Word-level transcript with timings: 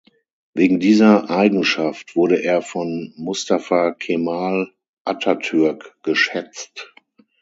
Wegen 0.55 0.79
dieser 0.79 1.29
Eigenschaft 1.29 2.15
wurde 2.15 2.41
er 2.43 2.63
von 2.63 3.13
Mustafa 3.17 3.91
Kemal 3.91 4.73
Atatürk 5.05 5.95
geschätzt. 6.01 6.95